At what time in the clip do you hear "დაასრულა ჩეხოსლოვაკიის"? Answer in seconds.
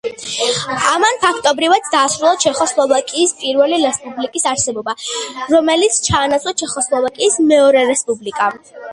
1.95-3.33